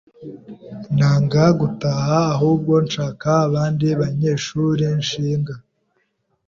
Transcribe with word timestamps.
nanga 0.97 1.43
gutaha 1.59 2.17
ahubwo 2.33 2.73
nshaka 2.85 3.29
abandi 3.47 3.87
banyeshuri 3.99 4.83
nshinga 4.99 5.53